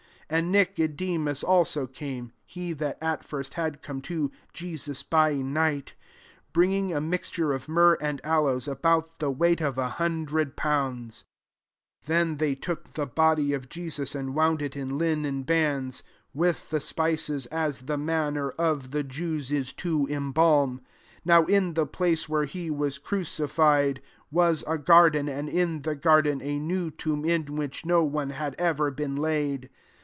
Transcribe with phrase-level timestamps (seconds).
[0.31, 5.33] 39 And Nicodemus also came, (he that at first had come to Je* sus by
[5.33, 5.93] night,)
[6.53, 11.25] bringing a mix ture of myrrh and aloes, about the weight qf a hundred pounds.
[12.03, 16.01] 40 Then they .took the body of Jesus, and wound it in linen bands
[16.33, 20.79] with the spices, as the manner of the Jews is to em balm.
[21.25, 25.93] 41 JsTow, in the place where he was crucified was a garden; and in the
[25.97, 29.69] garden a new tomb, in which no one had ever been laid.